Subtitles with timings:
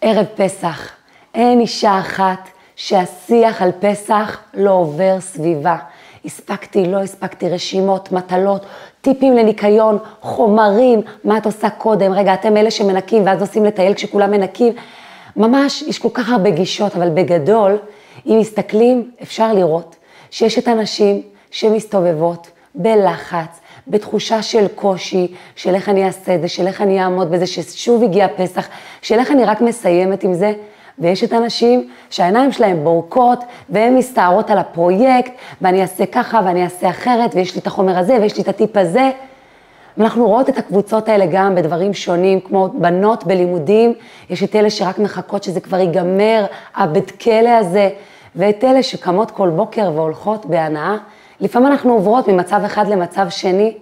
[0.00, 0.90] ערב פסח,
[1.34, 5.76] אין אישה אחת שהשיח על פסח לא עובר סביבה.
[6.24, 8.66] הספקתי, לא הספקתי, רשימות, מטלות,
[9.00, 14.30] טיפים לניקיון, חומרים, מה את עושה קודם, רגע, אתם אלה שמנקים ואז נוסעים לטייל כשכולם
[14.30, 14.72] מנקים.
[15.36, 17.78] ממש, יש כל כך הרבה גישות, אבל בגדול,
[18.26, 19.96] אם מסתכלים, אפשר לראות
[20.30, 26.66] שיש את הנשים שמסתובבות בלחץ, בתחושה של קושי, של איך אני אעשה את זה, של
[26.66, 28.68] איך אני אעמוד בזה, ששוב הגיע פסח,
[29.02, 30.52] של איך אני רק מסיימת עם זה.
[30.98, 35.32] ויש את הנשים שהעיניים שלהם בורקות, והן מסתערות על הפרויקט,
[35.62, 38.76] ואני אעשה ככה ואני אעשה אחרת, ויש לי את החומר הזה ויש לי את הטיפ
[38.76, 39.10] הזה.
[39.98, 43.94] ואנחנו רואות את הקבוצות האלה גם בדברים שונים, כמו בנות בלימודים,
[44.30, 46.44] יש את אלה שרק מחכות שזה כבר ייגמר,
[46.74, 47.90] הבית כלא הזה,
[48.36, 50.96] ואת אלה שקמות כל בוקר והולכות בהנאה.
[51.40, 53.76] לפעמים אנחנו עוברות ממצב אחד למצב שני.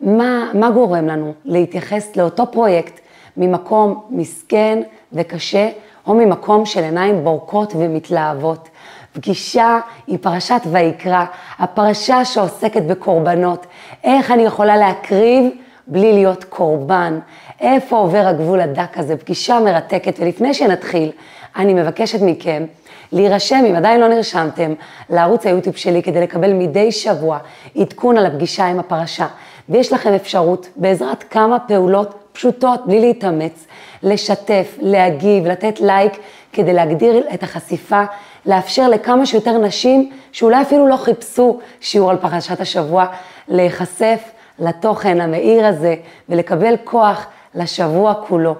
[0.00, 3.00] מה, מה גורם לנו להתייחס לאותו פרויקט
[3.36, 5.68] ממקום מסכן וקשה,
[6.06, 8.68] או ממקום של עיניים בורקות ומתלהבות?
[9.12, 11.24] פגישה היא פרשת ויקרא,
[11.58, 13.66] הפרשה שעוסקת בקורבנות.
[14.04, 15.50] איך אני יכולה להקריב
[15.86, 17.18] בלי להיות קורבן?
[17.60, 19.16] איפה עובר הגבול הדק הזה?
[19.16, 20.20] פגישה מרתקת.
[20.20, 21.12] ולפני שנתחיל,
[21.56, 22.64] אני מבקשת מכם
[23.12, 24.74] להירשם, אם עדיין לא נרשמתם,
[25.10, 27.38] לערוץ היוטיוב שלי כדי לקבל מדי שבוע
[27.76, 29.26] עדכון על הפגישה עם הפרשה.
[29.68, 33.66] ויש לכם אפשרות, בעזרת כמה פעולות פשוטות, בלי להתאמץ,
[34.02, 36.12] לשתף, להגיב, לתת לייק,
[36.52, 38.02] כדי להגדיר את החשיפה,
[38.46, 43.06] לאפשר לכמה שיותר נשים, שאולי אפילו לא חיפשו שיעור על פרשת השבוע,
[43.48, 44.20] להיחשף
[44.58, 45.94] לתוכן המאיר הזה
[46.28, 48.54] ולקבל כוח לשבוע כולו.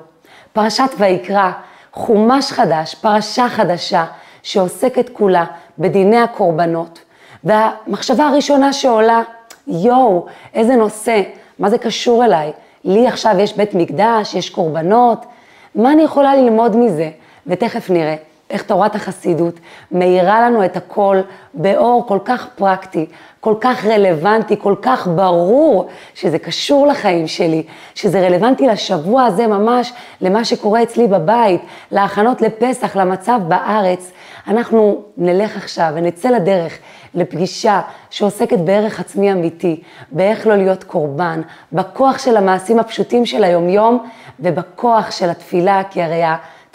[0.53, 1.51] פרשת ויקרא,
[1.93, 4.05] חומש חדש, פרשה חדשה,
[4.47, 5.45] שעוסקת כולה
[5.79, 6.99] בדיני הקורבנות.
[7.45, 9.23] והמחשבה הראשונה שעולה,
[9.67, 11.23] יואו, איזה נושא,
[11.59, 12.53] מה זה קשור אליי?
[12.85, 15.27] לי עכשיו יש בית מקדש, יש קורבנות,
[15.75, 17.11] מה אני יכולה ללמוד מזה?
[17.47, 18.15] ותכף נראה
[18.51, 19.55] איך תורת החסידות
[19.93, 21.21] מאירה לנו את הכל
[21.55, 23.07] באור כל כך פרקטי,
[23.41, 27.63] כל כך רלוונטי, כל כך ברור שזה קשור לחיים שלי,
[27.95, 34.13] שזה רלוונטי לשבוע הזה ממש, למה שקורה אצלי בבית, להכנות לפסח, למצב בארץ.
[34.49, 36.79] אנחנו נלך עכשיו ונצא לדרך
[37.15, 37.81] לפגישה
[38.11, 39.83] שעוסקת בערך עצמי אמיתי,
[40.13, 41.41] באיך לא להיות קורבן,
[41.73, 44.07] בכוח של המעשים הפשוטים של היומיום
[44.41, 46.23] ובכוח של התפילה, כי הרי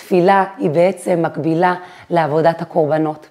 [0.01, 1.75] התפילה היא בעצם מקבילה
[2.09, 3.27] לעבודת הקורבנות.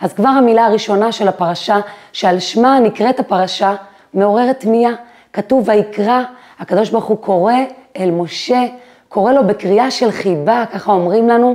[0.00, 1.76] אז כבר המילה הראשונה של הפרשה,
[2.12, 3.74] שעל שמה נקראת הפרשה,
[4.14, 4.92] מעוררת תמיהה.
[5.32, 6.22] כתוב ויקרא,
[6.58, 7.54] הקדוש ברוך הוא קורא
[7.96, 8.62] אל משה,
[9.08, 11.54] קורא לו בקריאה של חיבה, ככה אומרים לנו,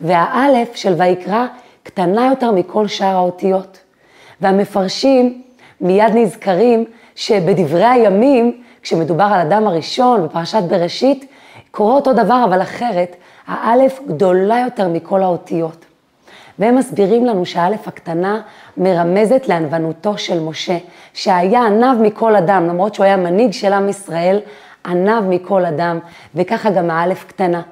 [0.00, 1.46] והאלף של ויקרא
[1.82, 3.78] קטנה יותר מכל שאר האותיות.
[4.40, 5.42] והמפרשים
[5.80, 6.84] מיד נזכרים
[7.14, 11.32] שבדברי הימים, כשמדובר על אדם הראשון בפרשת בראשית,
[11.70, 15.84] קורה אותו דבר אבל אחרת, האלף גדולה יותר מכל האותיות.
[16.58, 18.40] והם מסבירים לנו שהאלף הקטנה
[18.76, 20.78] מרמזת לענוונותו של משה,
[21.14, 24.40] שהיה עניו מכל אדם, למרות שהוא היה מנהיג של עם ישראל,
[24.86, 25.98] עניו מכל אדם,
[26.34, 27.62] וככה גם האלף קטנה.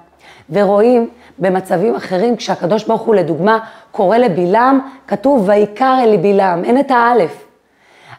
[0.50, 1.08] ורואים
[1.38, 3.58] במצבים אחרים, כשהקדוש ברוך הוא לדוגמה
[3.91, 7.44] קורא לבלעם, כתוב ויקרא אל בלעם, אין את האלף.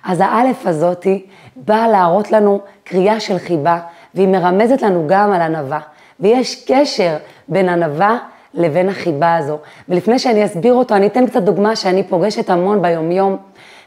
[0.03, 1.25] אז האלף הזאתי
[1.65, 3.79] באה להראות לנו קריאה של חיבה,
[4.15, 5.79] והיא מרמזת לנו גם על ענווה.
[6.19, 8.17] ויש קשר בין ענווה
[8.53, 9.57] לבין החיבה הזו.
[9.89, 13.37] ולפני שאני אסביר אותו, אני אתן קצת דוגמה שאני פוגשת המון ביומיום.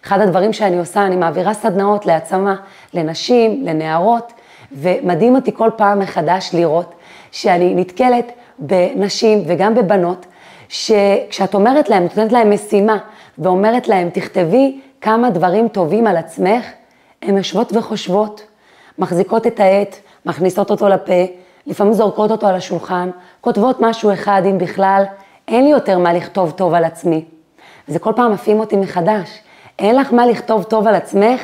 [0.04, 2.56] אחד הדברים שאני עושה, אני מעבירה סדנאות להעצמה
[2.94, 4.32] לנשים, לנערות,
[4.72, 6.94] ומדהים אותי כל פעם מחדש לראות
[7.30, 10.26] שאני נתקלת בנשים וגם בבנות,
[10.68, 12.98] שכשאת אומרת להם, נותנת להם משימה
[13.38, 16.64] ואומרת להם, תכתבי כמה דברים טובים על עצמך,
[17.22, 18.42] הן יושבות וחושבות,
[18.98, 19.96] מחזיקות את העט,
[20.26, 21.26] מכניסות אותו לפה,
[21.66, 23.10] לפעמים זורקות אותו על השולחן,
[23.40, 25.04] כותבות משהו אחד, אם בכלל,
[25.48, 27.24] אין לי יותר מה לכתוב טוב על עצמי.
[27.88, 29.38] וזה כל פעם מפעים אותי מחדש.
[29.78, 31.40] אין לך מה לכתוב טוב על עצמך?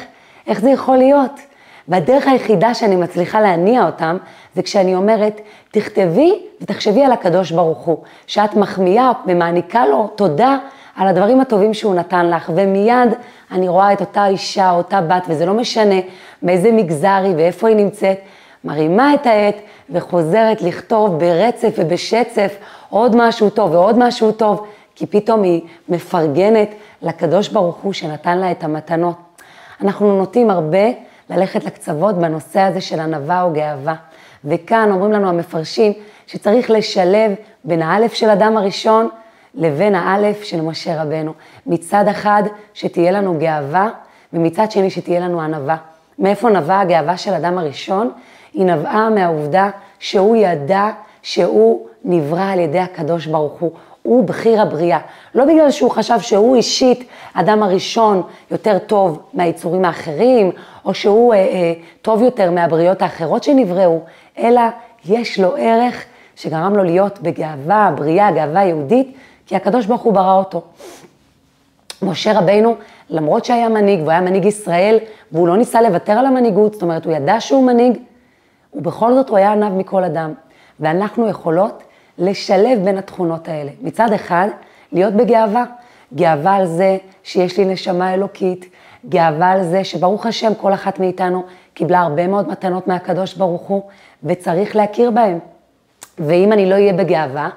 [0.46, 1.40] איך זה יכול להיות?
[1.88, 4.16] והדרך היחידה שאני מצליחה להניע אותם,
[4.54, 5.40] זה כשאני אומרת,
[5.70, 10.58] תכתבי ותחשבי על הקדוש ברוך הוא, שאת מחמיאה ומעניקה לו תודה
[10.96, 13.14] על הדברים הטובים שהוא נתן לך, ומיד
[13.52, 16.00] אני רואה את אותה אישה, אותה בת, וזה לא משנה
[16.42, 18.18] מאיזה מגזר היא ואיפה היא נמצאת,
[18.64, 19.56] מרימה את העט
[19.90, 22.56] וחוזרת לכתוב ברצף ובשצף
[22.90, 26.68] עוד משהו טוב ועוד משהו טוב, כי פתאום היא מפרגנת
[27.02, 29.16] לקדוש ברוך הוא שנתן לה את המתנות.
[29.80, 30.88] אנחנו נוטים הרבה
[31.30, 33.94] ללכת לקצוות בנושא הזה של ענווה או גאווה.
[34.44, 35.92] וכאן אומרים לנו המפרשים
[36.26, 37.32] שצריך לשלב
[37.64, 39.08] בין האלף של אדם הראשון
[39.58, 41.32] לבין האלף של משה רבנו.
[41.66, 42.42] מצד אחד
[42.74, 43.88] שתהיה לנו גאווה,
[44.32, 45.76] ומצד שני שתהיה לנו ענווה.
[46.18, 48.10] מאיפה נבעה הגאווה של אדם הראשון?
[48.54, 50.88] היא נבעה מהעובדה שהוא ידע
[51.22, 53.70] שהוא נברא על ידי הקדוש ברוך הוא,
[54.02, 54.98] הוא בחיר הבריאה.
[55.34, 60.50] לא בגלל שהוא חשב שהוא אישית, אדם הראשון, יותר טוב מהיצורים האחרים,
[60.84, 61.72] או שהוא אה, אה,
[62.02, 64.00] טוב יותר מהבריות האחרות שנבראו,
[64.38, 64.62] אלא
[65.04, 66.04] יש לו ערך
[66.36, 69.16] שגרם לו להיות בגאווה, בריאה, גאווה יהודית,
[69.48, 70.62] כי הקדוש ברוך הוא ברא אותו.
[72.02, 72.74] משה רבינו,
[73.10, 74.98] למרות שהיה מנהיג, והוא היה מנהיג ישראל,
[75.32, 77.98] והוא לא ניסה לוותר על המנהיגות, זאת אומרת, הוא ידע שהוא מנהיג,
[78.74, 80.32] ובכל זאת הוא היה עניו מכל אדם.
[80.80, 81.82] ואנחנו יכולות
[82.18, 83.70] לשלב בין התכונות האלה.
[83.82, 84.48] מצד אחד,
[84.92, 85.64] להיות בגאווה.
[86.14, 88.64] גאווה על זה שיש לי נשמה אלוקית,
[89.08, 91.42] גאווה על זה שברוך השם כל אחת מאיתנו
[91.74, 93.82] קיבלה הרבה מאוד מתנות מהקדוש ברוך הוא,
[94.24, 95.38] וצריך להכיר בהם.
[96.18, 97.48] ואם אני לא אהיה בגאווה,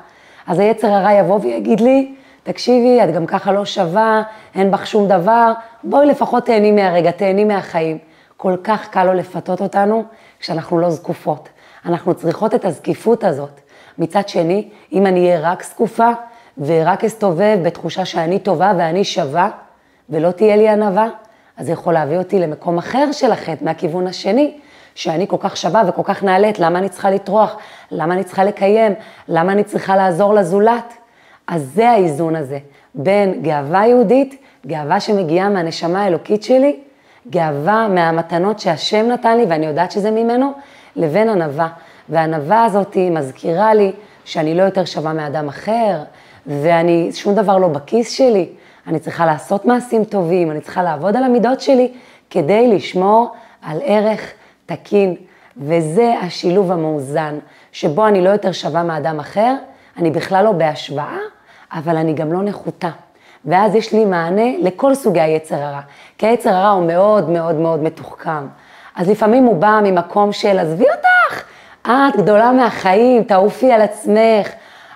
[0.52, 2.14] אז היצר הרע יבוא ויגיד לי,
[2.44, 4.22] תקשיבי, את גם ככה לא שווה,
[4.56, 5.52] אין בך שום דבר,
[5.84, 7.98] בואי לפחות תהני מהרגע, תהני מהחיים.
[8.38, 10.04] כל כך קל לו לפתות אותנו
[10.40, 11.50] כשאנחנו לא זקופות.
[11.86, 13.62] אנחנו צריכות את הזקיפות הזאת.
[13.98, 16.10] מצד שני, אם אני אהיה רק זקופה
[16.58, 19.50] ורק אסתובב בתחושה שאני טובה ואני שווה,
[20.10, 21.08] ולא תהיה לי ענווה,
[21.58, 24.58] אז זה יכול להביא אותי למקום אחר של החטא, מהכיוון השני,
[24.96, 27.58] שאני כל כך שווה וכל כך נעלית, למה אני צריכה לטרוח?
[27.92, 28.94] למה אני צריכה לקיים?
[29.28, 30.94] למה אני צריכה לעזור לזולת?
[31.48, 32.60] אז זה האיזון הזה,
[32.96, 36.80] בין גאווה יהודית, גאווה שמגיעה מהנשמה האלוקית שלי,
[37.30, 40.52] גאווה מהמתנות שהשם נתן לי ואני יודעת שזה ממנו,
[40.96, 41.68] לבין ענווה.
[42.10, 43.92] והענווה הזאת מזכירה לי
[44.26, 45.98] שאני לא יותר שווה מאדם אחר,
[46.48, 48.50] ואני, שום דבר לא בכיס שלי,
[48.88, 51.92] אני צריכה לעשות מעשים טובים, אני צריכה לעבוד על המידות שלי
[52.30, 54.34] כדי לשמור על ערך
[54.76, 55.16] תקין.
[55.58, 57.40] וזה השילוב המאוזן,
[57.72, 59.56] שבו אני לא יותר שווה מאדם אחר,
[59.98, 61.18] אני בכלל לא בהשוואה,
[61.74, 62.90] אבל אני גם לא נחותה.
[63.46, 65.82] ואז יש לי מענה לכל סוגי היצר הרע,
[66.18, 68.48] כי היצר הרע הוא מאוד מאוד מאוד מתוחכם.
[68.96, 71.44] אז לפעמים הוא בא ממקום של עזבי אותך,
[71.88, 74.50] את גדולה מהחיים, תעופי על עצמך,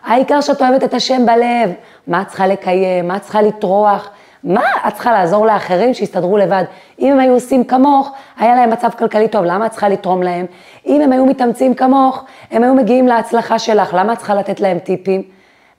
[0.06, 1.74] העיקר שאת אוהבת את השם בלב,
[2.08, 4.10] מה את צריכה לקיים, מה את צריכה לטרוח,
[4.46, 6.64] מה את צריכה לעזור לאחרים שיסתדרו לבד.
[7.00, 10.46] אם הם היו עושים כמוך, היה להם מצב כלכלי טוב, למה את צריכה לתרום להם?
[10.86, 14.80] אם הם היו מתאמצים כמוך, הם היו מגיעים להצלחה שלך, למה את צריכה לתת להם
[14.80, 15.24] טיפים?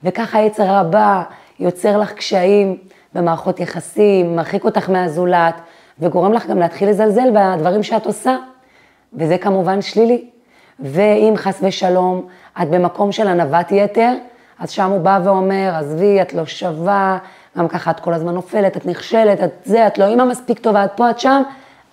[0.03, 1.23] וככה יצר רבה
[1.59, 2.77] יוצר לך קשיים
[3.13, 5.61] במערכות יחסים, מרחיק אותך מהזולת,
[5.99, 8.37] וגורם לך גם להתחיל לזלזל בדברים שאת עושה,
[9.13, 10.25] וזה כמובן שלילי.
[10.79, 12.27] ואם חס ושלום
[12.61, 14.13] את במקום של ענוות יתר,
[14.59, 17.17] אז שם הוא בא ואומר, עזבי, את לא שווה,
[17.57, 20.85] גם ככה את כל הזמן נופלת, את נכשלת, את זה, את לא אימא מספיק טובה,
[20.85, 21.41] את פה, את שם,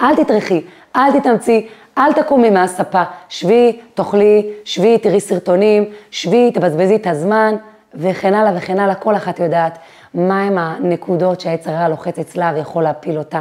[0.01, 0.61] אל תטרחי,
[0.97, 1.69] אל תתאמצי,
[1.99, 7.55] אל תקומי מהספה, שבי, תאכלי, שבי, תראי סרטונים, שבי, תבזבזי את הזמן,
[7.95, 9.79] וכן הלאה וכן הלאה, כל אחת יודעת
[10.15, 13.41] מהם הנקודות שהעץ הרע לוחץ אצלה ויכול להפיל אותה.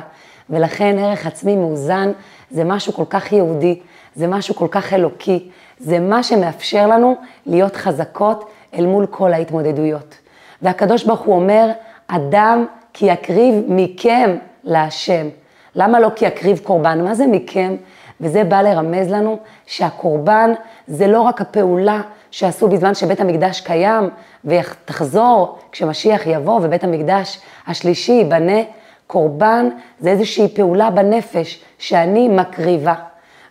[0.49, 2.11] ולכן ערך עצמי מאוזן
[2.51, 3.79] זה משהו כל כך יהודי,
[4.15, 5.49] זה משהו כל כך אלוקי,
[5.79, 7.15] זה מה שמאפשר לנו
[7.45, 10.15] להיות חזקות אל מול כל ההתמודדויות.
[10.61, 11.69] והקדוש ברוך הוא אומר,
[12.07, 15.27] אדם כי יקריב מכם להשם.
[15.75, 17.03] למה לא כי יקריב קורבן?
[17.03, 17.75] מה זה מכם?
[18.21, 20.53] וזה בא לרמז לנו שהקורבן
[20.88, 22.01] זה לא רק הפעולה
[22.31, 24.09] שעשו בזמן שבית המקדש קיים
[24.45, 28.61] ותחזור כשמשיח יבוא ובית המקדש השלישי ייבנה,
[29.07, 32.94] קורבן זה איזושהי פעולה בנפש שאני מקריבה.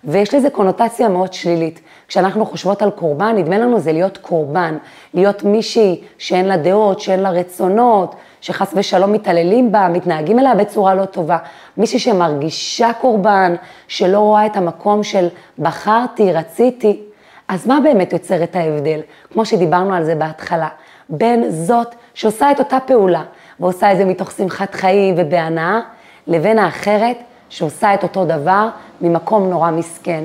[0.04, 1.80] ויש לזה קונוטציה מאוד שלילית.
[2.08, 4.76] כשאנחנו חושבות על קורבן, נדמה לנו זה להיות קורבן,
[5.14, 10.94] להיות מישהי שאין לה דעות, שאין לה רצונות, שחס ושלום מתעללים בה, מתנהגים אליה בצורה
[10.94, 11.38] לא טובה.
[11.76, 13.54] מישהי שמרגישה קורבן,
[13.88, 17.00] שלא רואה את המקום של בחרתי, רציתי.
[17.48, 19.00] אז מה באמת יוצר את ההבדל?
[19.32, 20.68] כמו שדיברנו על זה בהתחלה,
[21.08, 23.22] בין זאת שעושה את אותה פעולה
[23.60, 25.80] ועושה את זה מתוך שמחת חיים ובהנאה,
[26.26, 27.16] לבין האחרת
[27.48, 28.68] שעושה את אותו דבר
[29.00, 30.24] ממקום נורא מסכן.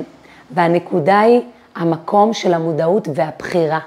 [0.50, 1.40] והנקודה היא
[1.76, 3.78] המקום של המודעות והבחירה.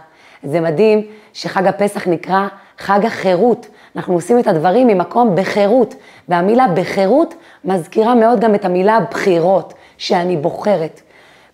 [0.44, 1.02] זה מדהים
[1.34, 2.48] שחג הפסח נקרא
[2.78, 3.68] חג החירות.
[3.96, 5.96] אנחנו עושים את הדברים ממקום בחירות,
[6.30, 7.34] והמילה בחירות
[7.66, 11.02] מזכירה מאוד גם את המילה בחירות, שאני בוחרת.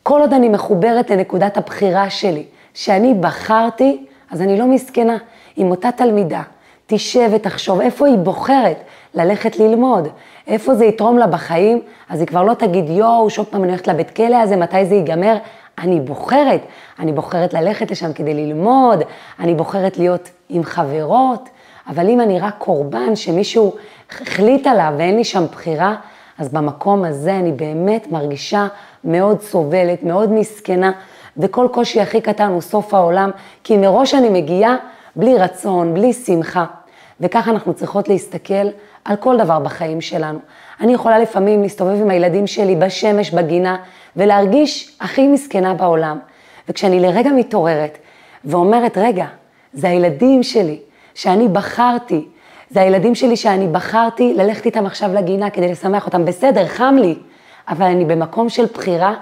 [0.03, 5.17] כל עוד אני מחוברת לנקודת הבחירה שלי, שאני בחרתי, אז אני לא מסכנה.
[5.57, 6.41] אם אותה תלמידה
[6.87, 8.77] תשב ותחשוב איפה היא בוחרת
[9.13, 10.07] ללכת ללמוד,
[10.47, 13.87] איפה זה יתרום לה בחיים, אז היא כבר לא תגיד, יואו, שוב פעם אני הולכת
[13.87, 15.37] לבית כלא הזה, מתי זה ייגמר?
[15.77, 16.61] אני בוחרת,
[16.99, 19.03] אני בוחרת ללכת לשם כדי ללמוד,
[19.39, 21.49] אני בוחרת להיות עם חברות,
[21.87, 23.75] אבל אם אני רק קורבן שמישהו
[24.21, 25.95] החליט עליו ואין לי שם בחירה,
[26.37, 28.67] אז במקום הזה אני באמת מרגישה
[29.03, 30.91] מאוד סובלת, מאוד מסכנה,
[31.37, 33.31] וכל קושי הכי קטן הוא סוף העולם,
[33.63, 34.75] כי מראש אני מגיעה
[35.15, 36.65] בלי רצון, בלי שמחה.
[37.21, 38.67] וככה אנחנו צריכות להסתכל
[39.05, 40.39] על כל דבר בחיים שלנו.
[40.81, 43.77] אני יכולה לפעמים להסתובב עם הילדים שלי בשמש, בגינה,
[44.15, 46.19] ולהרגיש הכי מסכנה בעולם.
[46.69, 47.97] וכשאני לרגע מתעוררת,
[48.45, 49.25] ואומרת, רגע,
[49.73, 50.79] זה הילדים שלי,
[51.17, 52.25] שאני בחרתי,
[52.69, 56.25] זה הילדים שלי שאני בחרתי ללכת איתם עכשיו לגינה כדי לשמח אותם.
[56.25, 57.15] בסדר, חם לי,
[57.67, 59.13] אבל אני במקום של בחירה,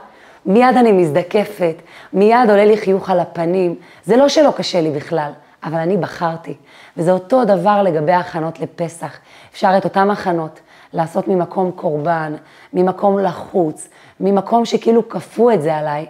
[0.46, 1.76] מיד אני מזדקפת,
[2.14, 3.76] מיד עולה לי חיוך על הפנים.
[4.06, 5.32] זה לא שלא קשה לי בכלל,
[5.64, 6.54] אבל אני בחרתי.
[6.98, 9.18] וזה אותו דבר לגבי ההכנות לפסח.
[9.52, 10.60] אפשר את אותן הכנות
[10.94, 12.34] לעשות ממקום קורבן,
[12.74, 13.88] ממקום לחוץ,
[14.20, 16.06] ממקום שכאילו כפו את זה עליי,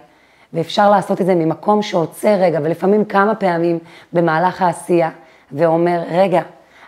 [0.52, 3.78] ואפשר לעשות את זה ממקום שעוצר רגע, ולפעמים כמה פעמים
[4.12, 5.10] במהלך העשייה,
[5.52, 6.42] ואומר, רגע,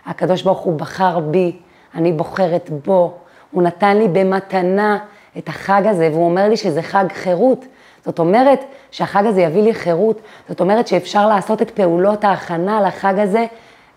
[0.05, 1.55] הקדוש ברוך הוא בחר בי,
[1.95, 3.13] אני בוחרת בו,
[3.51, 4.97] הוא נתן לי במתנה
[5.37, 7.65] את החג הזה, והוא אומר לי שזה חג חירות.
[8.05, 8.59] זאת אומרת
[8.91, 13.45] שהחג הזה יביא לי חירות, זאת אומרת שאפשר לעשות את פעולות ההכנה לחג הזה,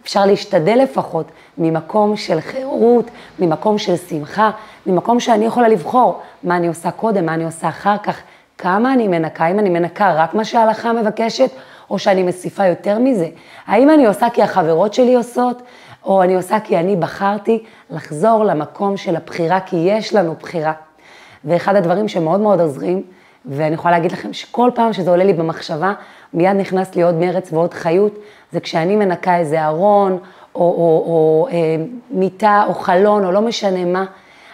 [0.02, 1.26] אפשר להשתדל לפחות
[1.58, 4.50] ממקום של חירות, ממקום של שמחה,
[4.86, 8.20] ממקום שאני יכולה לבחור מה אני עושה קודם, מה אני עושה אחר כך,
[8.58, 11.50] כמה אני מנקה, אם אני מנקה רק מה שההלכה מבקשת,
[11.92, 13.28] או שאני מוסיפה יותר מזה.
[13.66, 15.62] האם אני עושה כי החברות שלי עושות,
[16.04, 20.72] או אני עושה כי אני בחרתי לחזור למקום של הבחירה, כי יש לנו בחירה.
[21.44, 23.02] ואחד הדברים שמאוד מאוד עוזרים,
[23.46, 25.92] ואני יכולה להגיד לכם שכל פעם שזה עולה לי במחשבה,
[26.34, 28.18] מיד נכנס לי עוד מרץ ועוד חיות,
[28.52, 30.18] זה כשאני מנקה איזה ארון, או,
[30.54, 31.56] או, או, או אה,
[32.10, 34.04] מיטה, או חלון, או לא משנה מה,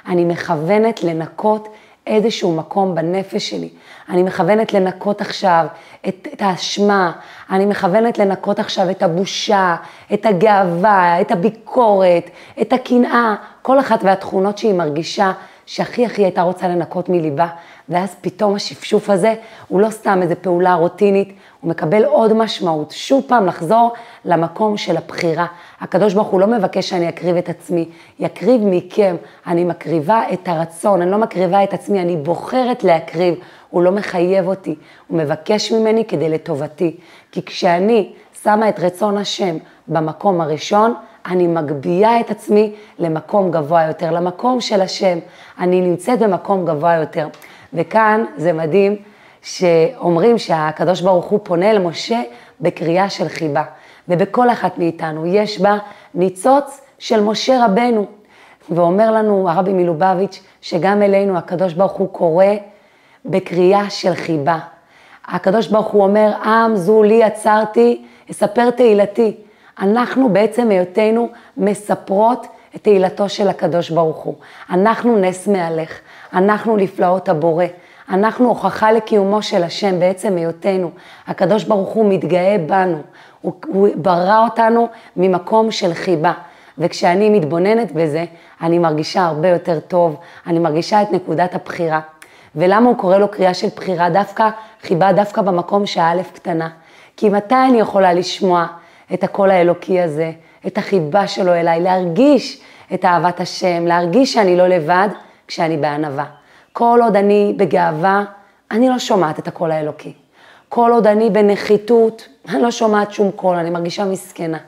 [0.09, 1.69] אני מכוונת לנקות
[2.09, 3.69] איזשהו מקום בנפש שלי.
[4.09, 5.67] אני מכוונת לנקות עכשיו
[6.09, 7.13] את, את האשמה,
[7.51, 9.77] אני מכוונת לנקות עכשיו את הבושה,
[10.15, 15.33] את הגאווה, את הביקורת, את הקנאה, כל אחת והתכונות שהיא מרגישה
[15.67, 17.49] שהכי הכי הייתה רוצה לנקות מליבה,
[17.89, 19.35] ואז פתאום השפשוף הזה
[19.69, 23.93] הוא לא סתם איזו פעולה רוטינית, הוא מקבל עוד משמעות, שוב פעם לחזור
[24.25, 25.47] למקום של הבחירה.
[25.81, 29.17] הקדוש ברוך הוא לא מבקש שאני אקריב את עצמי, יקריב מכם,
[29.47, 33.35] אני מקריבה את הרצון, אני לא מקריבה את עצמי, אני בוחרת להקריב,
[33.71, 34.75] הוא לא מחייב אותי,
[35.09, 36.97] הוא מבקש ממני כדי לטובתי.
[37.33, 39.57] כי כשאני שמה את רצון השם
[39.89, 40.95] במקום הראשון,
[41.27, 45.19] אני מגביה את עצמי למקום גבוה יותר, למקום של השם.
[45.59, 47.29] אני נמצאת במקום גבוה יותר.
[47.73, 48.97] וכאן זה מדהים
[49.43, 52.21] שאומרים שהקדוש ברוך הוא פונה אל משה
[52.61, 53.63] בקריאה של חיבה.
[54.09, 55.79] ובכל אחת מאיתנו יש בה
[56.15, 58.07] ניצוץ של משה רבנו.
[58.71, 62.45] ואומר לנו הרבי מלובביץ' שגם אלינו הקדוש ברוך הוא קורא
[63.25, 64.59] בקריאה של חיבה.
[65.27, 69.37] הקדוש ברוך הוא אומר, עם זו לי עצרתי, אספר תהילתי.
[69.81, 72.47] אנחנו בעצם היותנו מספרות
[72.77, 74.35] את תהילתו של הקדוש ברוך הוא.
[74.71, 75.99] אנחנו נס מהלך,
[76.33, 77.65] אנחנו נפלאות הבורא,
[78.11, 80.91] אנחנו הוכחה לקיומו של השם בעצם היותנו.
[81.27, 83.03] הקדוש ברוך הוא מתגאה בנו,
[83.41, 86.33] הוא, הוא ברא אותנו ממקום של חיבה.
[86.79, 88.25] וכשאני מתבוננת בזה,
[88.63, 92.01] אני מרגישה הרבה יותר טוב, אני מרגישה את נקודת הבחירה.
[92.57, 94.49] ולמה הוא קורא לו קריאה של בחירה דווקא,
[94.83, 96.69] חיבה דווקא במקום שהאלף קטנה?
[97.17, 98.67] כי מתי אני יכולה לשמוע
[99.15, 100.33] את הקול האלוקי הזה,
[100.67, 102.61] את החיבה שלו אליי, להרגיש
[102.95, 105.09] את אהבת השם, להרגיש שאני לא לבד
[105.47, 106.25] כשאני בענווה.
[106.73, 108.25] כל עוד אני בגאווה,
[108.71, 110.13] אני לא שומעת את הקול האלוקי.
[110.69, 114.59] כל עוד אני בנחיתות, אני לא שומעת שום קול, אני מרגישה מסכנה.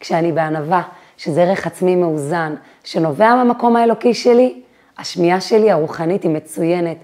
[0.00, 0.82] כשאני בענווה,
[1.16, 2.54] שזה ערך עצמי מאוזן,
[2.84, 4.62] שנובע מהמקום האלוקי שלי,
[4.98, 6.96] השמיעה שלי הרוחנית היא מצוינת.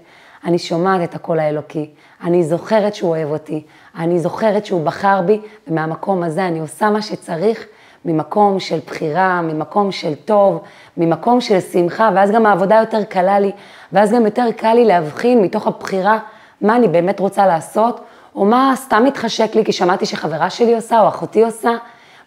[0.45, 1.89] אני שומעת את הקול האלוקי,
[2.23, 3.63] אני זוכרת שהוא אוהב אותי,
[3.97, 7.65] אני זוכרת שהוא בחר בי, ומהמקום הזה אני עושה מה שצריך
[8.05, 10.61] ממקום של בחירה, ממקום של טוב,
[10.97, 13.51] ממקום של שמחה, ואז גם העבודה יותר קלה לי,
[13.93, 16.19] ואז גם יותר קל לי להבחין מתוך הבחירה
[16.61, 18.01] מה אני באמת רוצה לעשות,
[18.35, 21.71] או מה סתם מתחשק לי כי שמעתי שחברה שלי עושה או אחותי עושה,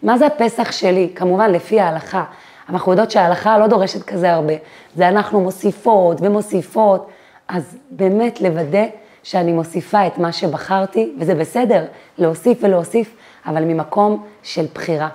[0.03, 2.23] מה זה הפסח שלי, כמובן לפי ההלכה.
[2.69, 4.53] אנחנו יודעות שההלכה לא דורשת כזה הרבה,
[4.95, 7.09] זה אנחנו מוסיפות ומוסיפות,
[7.47, 8.85] אז באמת לוודא
[9.23, 11.85] שאני מוסיפה את מה שבחרתי, וזה בסדר,
[12.17, 15.09] להוסיף ולהוסיף, אבל ממקום של בחירה.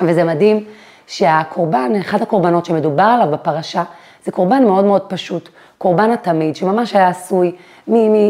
[0.00, 0.64] וזה מדהים
[1.06, 3.84] שהקורבן, אחד הקורבנות שמדובר עליו בפרשה,
[4.24, 5.48] זה קורבן מאוד מאוד פשוט,
[5.78, 7.52] קורבן התמיד, שממש היה עשוי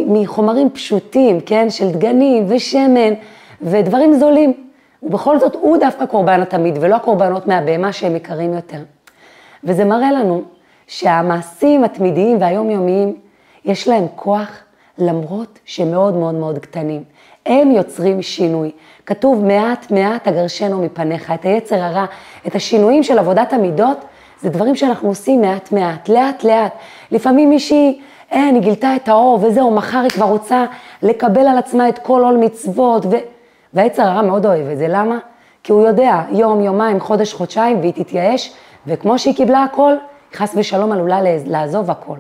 [0.07, 3.13] מחומרים פשוטים, כן, של דגנים ושמן
[3.63, 4.67] ודברים זולים.
[5.03, 8.83] ובכל זאת הוא דווקא קורבן התמיד, ולא הקורבנות מהבהמה שהם יקרים יותר.
[9.65, 10.43] וזה מראה לנו
[10.87, 13.17] שהמעשים התמידיים והיומיומיים,
[13.65, 14.49] יש להם כוח
[14.99, 17.05] למרות שהם מאוד מאוד מאוד קטנים.
[17.47, 18.71] הם יוצרים שינוי.
[19.07, 22.05] כתוב מעט מעט אגרשנו מפניך, את היצר הרע,
[22.47, 24.05] את השינויים של עבודת המידות,
[24.41, 26.73] זה דברים שאנחנו עושים מעט מעט, לאט לאט.
[27.11, 28.01] לפעמים מישהי,
[28.31, 30.65] אין, היא גילתה את האור וזהו, מחר היא כבר רוצה
[31.03, 33.11] לקבל על עצמה את כל עול מצוות, ו...
[33.75, 35.19] והיצר הרע מאוד אוהב את זה, למה?
[35.63, 38.53] כי הוא יודע, יום, יומיים, חודש, חודשיים, והיא תתייאש,
[38.87, 39.93] וכמו שהיא קיבלה הכל,
[40.35, 42.17] חס ושלום עלולה לעזוב הכל.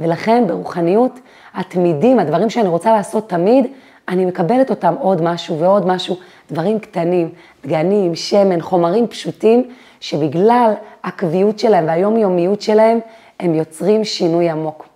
[0.00, 1.20] ולכן ברוחניות,
[1.54, 3.66] התמידים, הדברים שאני רוצה לעשות תמיד,
[4.10, 6.16] אני מקבלת אותם עוד משהו ועוד משהו,
[6.50, 7.28] דברים קטנים,
[7.64, 9.68] דגנים, שמן, חומרים פשוטים,
[10.00, 10.72] שבגלל
[11.04, 12.98] הקביעות שלהם והיומיומיות שלהם,
[13.40, 14.88] הם יוצרים שינוי עמוק.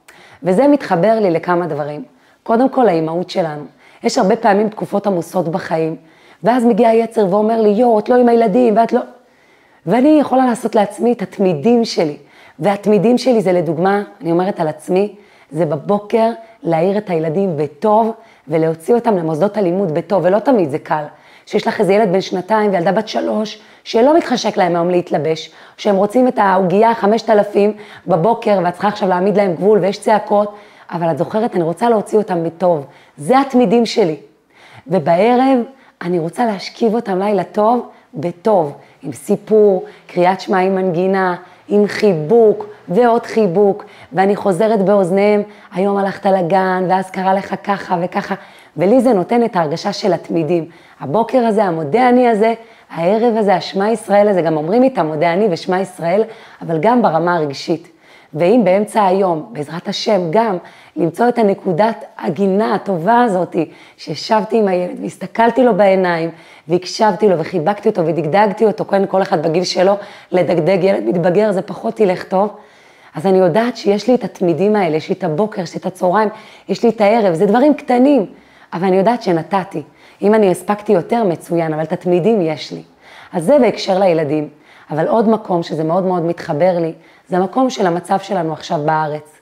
[0.42, 2.04] וזה מתחבר לי לכמה דברים.
[2.42, 3.64] קודם כל, האימהות שלנו.
[4.02, 5.96] יש הרבה פעמים תקופות עמוסות בחיים,
[6.42, 9.00] ואז מגיע היצר ואומר לי, יואו, את לא עם הילדים, ואת לא...
[9.86, 12.16] ואני יכולה לעשות לעצמי את התמידים שלי.
[12.58, 15.14] והתמידים שלי זה לדוגמה, אני אומרת על עצמי,
[15.50, 16.30] זה בבוקר
[16.62, 18.12] להעיר את הילדים בטוב
[18.48, 21.04] ולהוציא אותם למוסדות הלימוד בטוב, ולא תמיד זה קל.
[21.46, 25.96] שיש לך איזה ילד בן שנתיים וילדה בת שלוש, שלא מתחשק להם היום להתלבש, שהם
[25.96, 30.54] רוצים את העוגייה 5,000 בבוקר, ואת צריכה עכשיו להעמיד להם גבול ויש צעקות,
[30.90, 32.86] אבל את זוכרת, אני רוצה להוציא אותם בטוב.
[33.16, 34.16] זה התמידים שלי.
[34.86, 35.58] ובערב
[36.02, 38.72] אני רוצה להשכיב אותם לילה טוב, בטוב,
[39.02, 41.36] עם סיפור, קריאת שמע עם מנגינה,
[41.68, 45.42] עם חיבוק ועוד חיבוק, ואני חוזרת באוזניהם,
[45.74, 48.34] היום הלכת לגן, ואז קרה לך ככה וככה,
[48.76, 50.64] ולי זה נותן את ההרגשה של התמידים.
[51.00, 52.54] הבוקר הזה, המודה אני הזה,
[52.90, 56.22] הערב הזה, השמע ישראל הזה, גם אומרים איתם מודה אני ושמע ישראל,
[56.62, 57.88] אבל גם ברמה הרגשית.
[58.34, 60.56] ואם באמצע היום, בעזרת השם, גם
[60.96, 66.30] למצוא את הנקודת הגינה הטובה הזאתי, שישבתי עם הילד והסתכלתי לו בעיניים,
[66.68, 69.94] והקשבתי לו וחיבקתי אותו ודגדגתי אותו, כן, כל אחד בגיל שלו,
[70.32, 72.48] לדגדג ילד מתבגר זה פחות ילך טוב.
[73.14, 75.86] אז אני יודעת שיש לי את התמידים האלה, יש לי את הבוקר, יש לי את
[75.86, 76.28] הצהריים,
[76.68, 78.26] יש לי את הערב, זה דברים קטנים,
[78.72, 79.82] אבל אני יודעת שנתתי.
[80.22, 82.82] אם אני הספקתי יותר, מצוין, אבל את התמידים יש לי.
[83.32, 84.48] אז זה בהקשר לילדים.
[84.90, 86.92] אבל עוד מקום שזה מאוד מאוד מתחבר לי,
[87.28, 89.38] זה המקום של המצב שלנו עכשיו בארץ.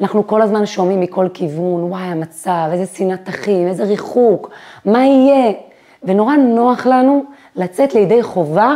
[0.00, 4.50] אנחנו כל הזמן שומעים מכל כיוון, וואי, המצב, איזה שנאת אחים, איזה ריחוק,
[4.84, 5.52] מה יהיה?
[6.04, 7.24] ונורא נוח לנו
[7.56, 8.74] לצאת לידי חובה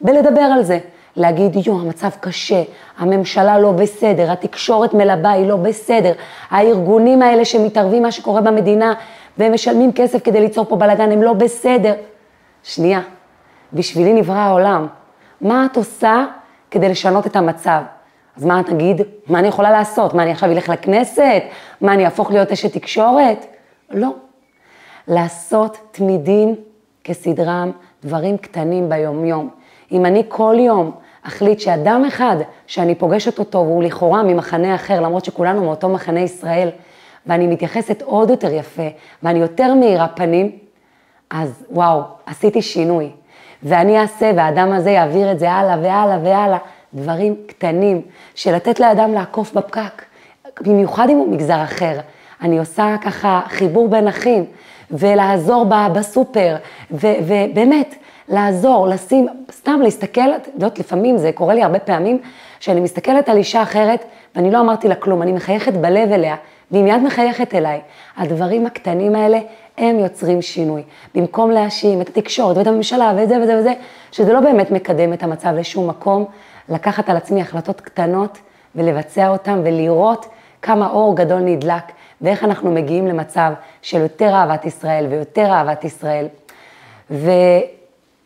[0.00, 0.78] בלדבר על זה.
[1.16, 2.62] להגיד, יו, המצב קשה,
[2.98, 6.12] הממשלה לא בסדר, התקשורת מלבה היא לא בסדר,
[6.50, 8.94] הארגונים האלה שמתערבים מה שקורה במדינה
[9.38, 11.94] והם משלמים כסף כדי ליצור פה בלאגן, הם לא בסדר.
[12.62, 13.00] שנייה,
[13.72, 14.86] בשבילי נברא העולם.
[15.40, 16.24] מה את עושה
[16.70, 17.82] כדי לשנות את המצב?
[18.36, 19.02] אז מה תגיד?
[19.28, 20.14] מה אני יכולה לעשות?
[20.14, 21.42] מה, אני עכשיו אלך לכנסת?
[21.80, 23.46] מה, אני אהפוך להיות אשת תקשורת?
[23.90, 24.08] לא.
[25.08, 26.54] לעשות תמידים
[27.04, 27.70] כסדרם,
[28.04, 29.50] דברים קטנים ביום-יום.
[29.92, 30.90] אם אני כל יום
[31.22, 36.68] אחליט שאדם אחד שאני פוגשת אותו והוא לכאורה ממחנה אחר, למרות שכולנו מאותו מחנה ישראל,
[37.26, 38.88] ואני מתייחסת עוד יותר יפה,
[39.22, 40.50] ואני יותר מאירה פנים,
[41.30, 43.10] אז וואו, עשיתי שינוי.
[43.62, 46.58] ואני אעשה, והאדם הזה יעביר את זה הלאה והלאה והלאה.
[46.94, 48.02] דברים קטנים,
[48.34, 50.02] של לתת לאדם לעקוף בפקק,
[50.60, 51.98] במיוחד אם הוא מגזר אחר.
[52.42, 54.44] אני עושה ככה חיבור בין אחים,
[54.90, 56.56] ולעזור בסופר,
[56.90, 57.94] ובאמת,
[58.28, 62.18] לעזור, לשים, סתם להסתכל, את יודעת, לפעמים זה קורה לי הרבה פעמים,
[62.60, 64.04] שאני מסתכלת על אישה אחרת,
[64.36, 66.36] ואני לא אמרתי לה כלום, אני מחייכת בלב אליה,
[66.70, 67.80] והיא מיד מחייכת אליי.
[68.16, 69.38] הדברים הקטנים האלה,
[69.78, 70.82] הם יוצרים שינוי.
[71.14, 73.72] במקום להאשים את התקשורת ואת הממשלה ואת זה וזה וזה,
[74.12, 76.24] שזה לא באמת מקדם את המצב לשום מקום,
[76.68, 78.38] לקחת על עצמי החלטות קטנות
[78.74, 80.26] ולבצע אותן ולראות
[80.62, 81.84] כמה אור גדול נדלק
[82.20, 86.26] ואיך אנחנו מגיעים למצב של יותר אהבת ישראל ויותר אהבת ישראל.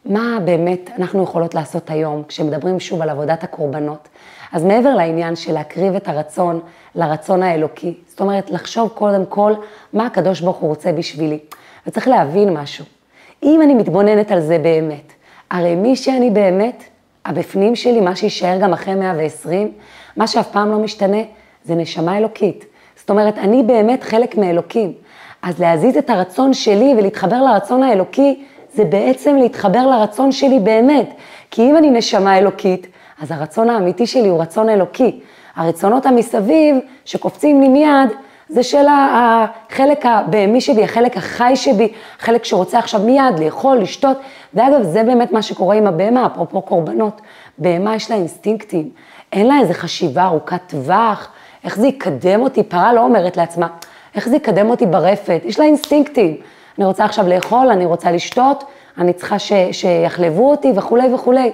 [0.07, 4.09] ומה באמת אנחנו יכולות לעשות היום כשמדברים שוב על עבודת הקורבנות.
[4.53, 6.61] אז מעבר לעניין של להקריב את הרצון
[6.95, 9.53] לרצון האלוקי, זאת אומרת לחשוב קודם כל
[9.93, 11.39] מה הקדוש ברוך הוא רוצה בשבילי.
[11.87, 12.85] וצריך להבין משהו,
[13.43, 15.13] אם אני מתבוננת על זה באמת,
[15.51, 16.85] הרי מי שאני באמת,
[17.25, 19.73] הבפנים שלי, מה שיישאר גם אחרי 120,
[20.17, 21.23] מה שאף פעם לא משתנה,
[21.65, 22.65] זה נשמה אלוקית.
[22.97, 24.93] זאת אומרת, אני באמת חלק מאלוקים.
[25.43, 28.45] אז להזיז את הרצון שלי ולהתחבר לרצון האלוקי,
[28.77, 31.15] זה בעצם להתחבר לרצון שלי באמת.
[31.51, 32.87] כי אם אני נשמה אלוקית,
[33.23, 35.21] אז הרצון האמיתי שלי הוא רצון אלוקי.
[35.57, 38.11] הרצונות המסביב, שקופצים לי מיד,
[38.49, 44.17] זה של החלק הבהמי שבי, החלק החי שבי, החלק שרוצה עכשיו מיד לאכול, לשתות.
[44.55, 47.21] ואגב, זה באמת מה שקורה עם הבהמה, אפרופו קורבנות.
[47.59, 48.91] בהמה יש לה אינסטינקטים,
[49.33, 51.29] אין לה איזה חשיבה ארוכת טווח,
[51.65, 53.67] איך זה יקדם אותי, פרה לא אומרת לעצמה,
[54.15, 56.37] איך זה יקדם אותי ברפת, יש לה אינסטינקטים.
[56.79, 58.65] אני רוצה עכשיו לאכול, אני רוצה לשתות,
[58.99, 61.53] אני צריכה ש, שיחלבו אותי וכולי וכולי.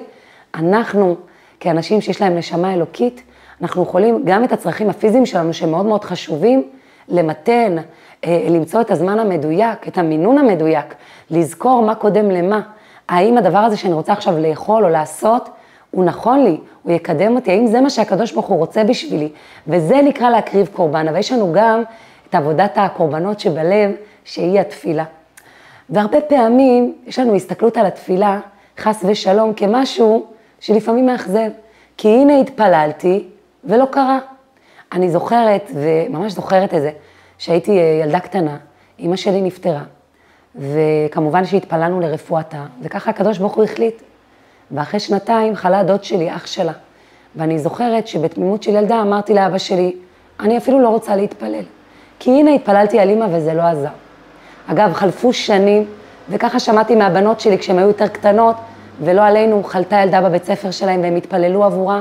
[0.54, 1.16] אנחנו,
[1.61, 3.22] כאנשים שיש להם נשמה אלוקית,
[3.62, 6.62] אנחנו יכולים גם את הצרכים הפיזיים שלנו, שהם מאוד מאוד חשובים,
[7.08, 7.76] למתן,
[8.24, 10.94] אה, למצוא את הזמן המדויק, את המינון המדויק,
[11.30, 12.61] לזכור מה קודם למה.
[13.08, 15.48] האם הדבר הזה שאני רוצה עכשיו לאכול או לעשות,
[15.90, 19.28] הוא נכון לי, הוא יקדם אותי, האם זה מה שהקדוש ברוך הוא רוצה בשבילי?
[19.66, 21.82] וזה נקרא להקריב קורבן, אבל יש לנו גם
[22.30, 23.90] את עבודת הקורבנות שבלב,
[24.24, 25.04] שהיא התפילה.
[25.90, 28.40] והרבה פעמים יש לנו הסתכלות על התפילה,
[28.78, 30.26] חס ושלום, כמשהו
[30.61, 31.50] שלפעמים מאכזב.
[31.96, 33.24] כי הנה התפללתי
[33.64, 34.18] ולא קרה.
[34.92, 36.90] אני זוכרת, וממש זוכרת את זה,
[37.38, 38.56] שהייתי אה, ילדה קטנה,
[38.98, 39.82] אימא שלי נפטרה,
[40.54, 44.02] וכמובן שהתפללנו לרפואתה, וככה הקדוש ברוך הוא החליט.
[44.70, 46.72] ואחרי שנתיים חלה דוד שלי, אח שלה.
[47.37, 49.96] ואני זוכרת שבתמימות של ילדה אמרתי לאבא שלי,
[50.40, 51.64] אני אפילו לא רוצה להתפלל.
[52.18, 53.88] כי הנה התפללתי על אימא וזה לא עזר.
[54.66, 55.87] אגב, חלפו שנים,
[56.31, 58.57] וככה שמעתי מהבנות שלי כשהן היו יותר קטנות,
[59.01, 62.01] ולא עלינו, חלתה ילדה בבית ספר שלהם והם התפללו עבורה,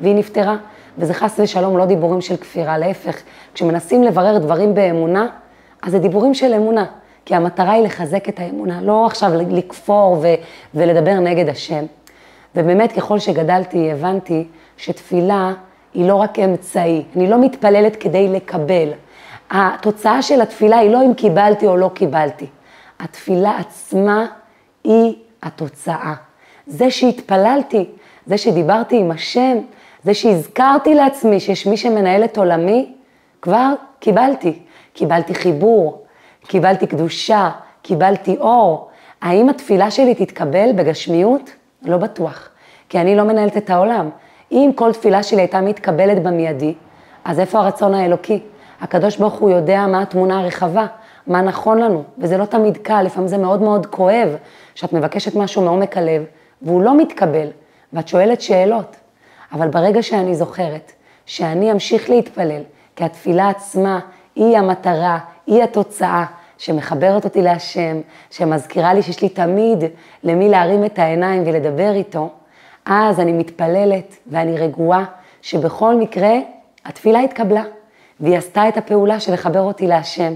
[0.00, 0.56] והיא נפטרה.
[0.98, 3.16] וזה חס ושלום לא דיבורים של כפירה, להפך,
[3.54, 5.26] כשמנסים לברר דברים באמונה,
[5.82, 6.84] אז זה דיבורים של אמונה,
[7.24, 10.34] כי המטרה היא לחזק את האמונה, לא עכשיו לכפור ו-
[10.74, 11.84] ולדבר נגד השם.
[12.56, 14.44] ובאמת, ככל שגדלתי, הבנתי
[14.76, 15.52] שתפילה
[15.94, 18.88] היא לא רק אמצעי, אני לא מתפללת כדי לקבל.
[19.52, 22.46] התוצאה של התפילה היא לא אם קיבלתי או לא קיבלתי.
[23.00, 24.26] התפילה עצמה
[24.84, 26.14] היא התוצאה.
[26.66, 27.84] זה שהתפללתי,
[28.26, 29.58] זה שדיברתי עם השם,
[30.04, 32.92] זה שהזכרתי לעצמי שיש מי שמנהל את עולמי,
[33.42, 34.58] כבר קיבלתי.
[34.92, 36.04] קיבלתי חיבור,
[36.46, 37.50] קיבלתי קדושה,
[37.82, 38.88] קיבלתי אור.
[39.20, 41.50] האם התפילה שלי תתקבל בגשמיות?
[41.82, 42.48] לא בטוח,
[42.88, 44.10] כי אני לא מנהלת את העולם.
[44.52, 46.74] אם כל תפילה שלי הייתה מתקבלת במיידי,
[47.24, 48.40] אז איפה הרצון האלוקי?
[48.82, 50.86] הקדוש ברוך הוא יודע מה התמונה הרחבה,
[51.26, 54.36] מה נכון לנו, וזה לא תמיד קל, לפעמים זה מאוד מאוד כואב,
[54.74, 56.24] שאת מבקשת משהו מעומק הלב,
[56.62, 57.46] והוא לא מתקבל,
[57.92, 58.96] ואת שואלת שאלות.
[59.52, 60.92] אבל ברגע שאני זוכרת
[61.26, 62.62] שאני אמשיך להתפלל,
[62.96, 64.00] כי התפילה עצמה
[64.34, 66.24] היא המטרה, היא התוצאה
[66.58, 69.84] שמחברת אותי להשם, שמזכירה לי שיש לי תמיד
[70.24, 72.28] למי להרים את העיניים ולדבר איתו,
[72.86, 75.04] אז אני מתפללת ואני רגועה
[75.42, 76.32] שבכל מקרה
[76.84, 77.62] התפילה התקבלה,
[78.22, 80.32] והיא עשתה את הפעולה של לחבר אותי להשם,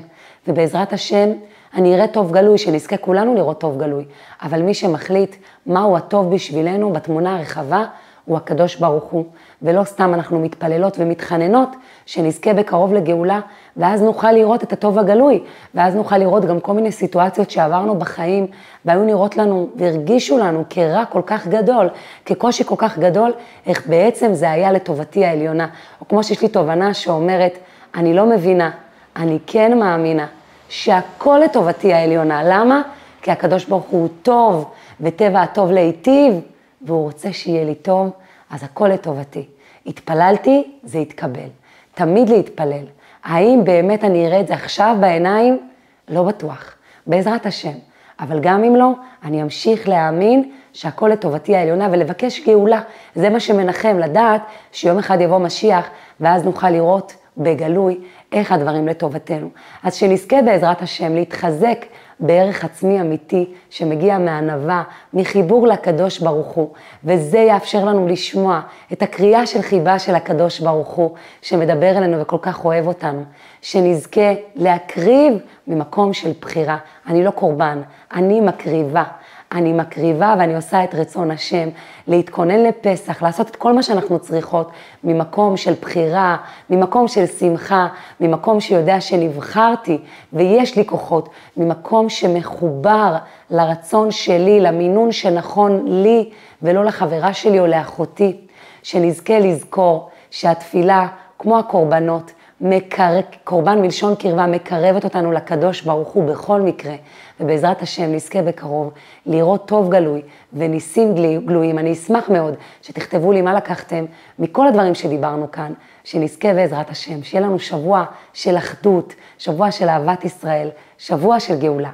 [0.48, 1.30] ובעזרת השם
[1.74, 4.04] אני אראה טוב גלוי, שנזכה כולנו לראות טוב גלוי,
[4.42, 7.84] אבל מי שמחליט מהו הטוב בשבילנו בתמונה הרחבה,
[8.24, 9.24] הוא הקדוש ברוך הוא,
[9.62, 11.68] ולא סתם אנחנו מתפללות ומתחננות
[12.06, 13.40] שנזכה בקרוב לגאולה,
[13.76, 15.42] ואז נוכל לראות את הטוב הגלוי,
[15.74, 18.46] ואז נוכל לראות גם כל מיני סיטואציות שעברנו בחיים,
[18.84, 21.88] והיו נראות לנו והרגישו לנו כרע כל כך גדול,
[22.24, 23.32] כקושי כל כך גדול,
[23.66, 25.66] איך בעצם זה היה לטובתי העליונה.
[26.00, 27.58] או כמו שיש לי תובנה שאומרת,
[27.96, 28.70] אני לא מבינה,
[29.16, 30.26] אני כן מאמינה
[30.68, 32.42] שהכל לטובתי העליונה.
[32.44, 32.82] למה?
[33.22, 36.40] כי הקדוש ברוך הוא טוב, וטבע הטוב להיטיב,
[36.82, 38.10] והוא רוצה שיהיה לי טוב,
[38.50, 39.44] אז הכל לטובתי.
[39.86, 41.48] התפללתי, זה יתקבל.
[41.94, 42.84] תמיד להתפלל.
[43.24, 45.68] האם באמת אני אראה את זה עכשיו בעיניים?
[46.08, 46.74] לא בטוח.
[47.06, 47.72] בעזרת השם.
[48.20, 48.92] אבל גם אם לא,
[49.24, 52.80] אני אמשיך להאמין שהכל לטובתי העליונה ולבקש גאולה.
[53.14, 55.88] זה מה שמנחם, לדעת שיום אחד יבוא משיח,
[56.20, 57.98] ואז נוכל לראות בגלוי
[58.32, 59.48] איך הדברים לטובתנו.
[59.82, 61.84] אז שנזכה בעזרת השם להתחזק
[62.20, 64.82] בערך עצמי אמיתי שמגיע מענווה,
[65.14, 66.70] מחיבור לקדוש ברוך הוא,
[67.04, 68.60] וזה יאפשר לנו לשמוע
[68.92, 71.10] את הקריאה של חיבה של הקדוש ברוך הוא,
[71.42, 73.22] שמדבר אלינו וכל כך אוהב אותנו,
[73.62, 76.76] שנזכה להקריב ממקום של בחירה.
[77.06, 77.82] אני לא קורבן,
[78.14, 79.04] אני מקריבה.
[79.52, 81.68] אני מקריבה ואני עושה את רצון השם,
[82.06, 84.70] להתכונן לפסח, לעשות את כל מה שאנחנו צריכות
[85.04, 86.36] ממקום של בחירה,
[86.70, 87.86] ממקום של שמחה,
[88.20, 89.98] ממקום שיודע שנבחרתי
[90.32, 93.16] ויש לי כוחות, ממקום שמחובר
[93.50, 96.30] לרצון שלי, למינון שנכון לי
[96.62, 98.36] ולא לחברה שלי או לאחותי,
[98.82, 101.06] שנזכה לזכור שהתפילה,
[101.38, 103.20] כמו הקורבנות, מקר...
[103.44, 106.94] קורבן מלשון קרבה מקרבת אותנו לקדוש ברוך הוא בכל מקרה,
[107.40, 108.92] ובעזרת השם נזכה בקרוב
[109.26, 111.14] לראות טוב גלוי וניסים
[111.46, 111.78] גלויים.
[111.78, 114.04] אני אשמח מאוד שתכתבו לי מה לקחתם
[114.38, 115.72] מכל הדברים שדיברנו כאן,
[116.04, 121.84] שנזכה בעזרת השם, שיהיה לנו שבוע של אחדות, שבוע של אהבת ישראל, שבוע של גאולה.